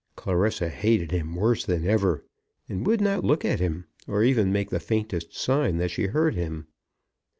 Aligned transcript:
Clarissa 0.15 0.67
hated 0.69 1.11
him 1.11 1.35
worse 1.35 1.63
than 1.63 1.85
ever, 1.85 2.25
and 2.67 2.87
would 2.87 3.01
not 3.01 3.23
look 3.23 3.45
at 3.45 3.59
him, 3.59 3.85
or 4.07 4.23
even 4.23 4.51
make 4.51 4.71
the 4.71 4.79
faintest 4.79 5.37
sign 5.37 5.77
that 5.77 5.91
she 5.91 6.07
heard 6.07 6.33
him. 6.33 6.65